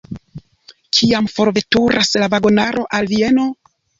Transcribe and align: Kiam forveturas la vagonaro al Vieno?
Kiam 0.99 1.27
forveturas 1.33 2.11
la 2.23 2.31
vagonaro 2.35 2.89
al 3.01 3.13
Vieno? 3.15 3.49